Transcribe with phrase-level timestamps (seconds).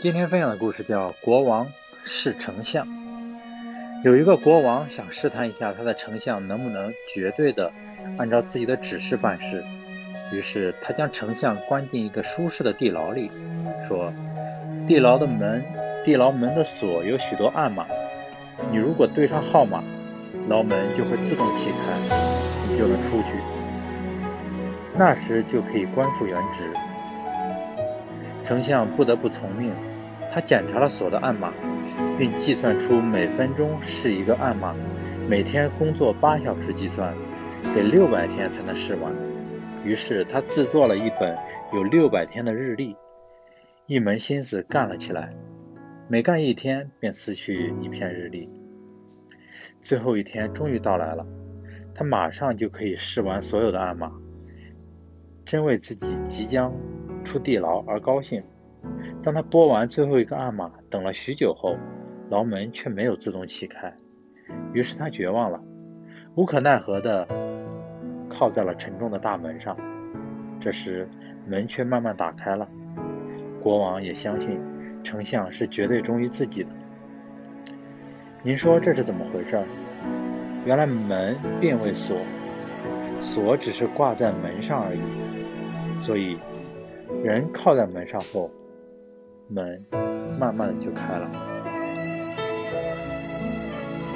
[0.00, 1.66] 今天分享的故事叫《国王
[2.04, 2.86] 是丞相》。
[4.02, 7.70] 有一个国王想试探一下他的丞相能不能绝对的
[8.16, 9.62] 按照自己的指示办事，
[10.32, 13.30] 于是他将丞相关进一个舒适的地牢里，
[13.86, 14.10] 说
[14.88, 15.62] ：“地牢的门，
[16.02, 17.86] 地牢门的锁有许多暗码，
[18.72, 19.84] 你如果对上号码，
[20.48, 22.16] 牢门就会自动启开，
[22.70, 23.36] 你就能出去。
[24.96, 26.72] 那时就可以官复原职。”
[28.42, 29.70] 丞相不得不从命。
[30.32, 31.52] 他检查了锁的暗码，
[32.16, 34.74] 并计算出每分钟试一个暗码，
[35.28, 37.14] 每天工作八小时计算，
[37.74, 39.12] 得六百天才能试完。
[39.84, 41.36] 于是他制作了一本
[41.72, 42.96] 有六百天的日历，
[43.86, 45.34] 一门心思干了起来。
[46.08, 48.48] 每干一天，便撕去一片日历。
[49.80, 51.26] 最后一天终于到来了，
[51.94, 54.12] 他马上就可以试完所有的暗码，
[55.44, 56.74] 真为自己即将
[57.24, 58.42] 出地牢而高兴。
[59.22, 61.76] 当他拨完最后一个暗码，等了许久后，
[62.30, 63.94] 牢门却没有自动启开。
[64.72, 65.62] 于是他绝望了，
[66.36, 67.28] 无可奈何的
[68.30, 69.76] 靠在了沉重的大门上。
[70.58, 71.06] 这时，
[71.46, 72.66] 门却慢慢打开了。
[73.62, 74.58] 国王也相信
[75.04, 76.70] 丞相是绝对忠于自己的。
[78.42, 79.62] 您说这是怎么回事？
[80.64, 82.16] 原来门并未锁，
[83.20, 85.00] 锁只是挂在门上而已。
[85.94, 86.38] 所以，
[87.22, 88.50] 人靠在门上后。
[89.50, 89.84] 门
[90.38, 91.69] 慢慢的就开了。